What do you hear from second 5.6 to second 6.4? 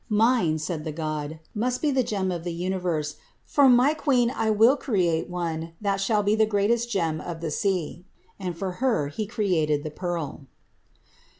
that shall be